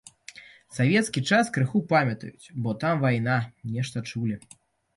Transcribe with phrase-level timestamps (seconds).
[0.77, 3.39] Савецкі час крыху памятаюць, бо там вайна,
[3.77, 4.43] нешта чулі.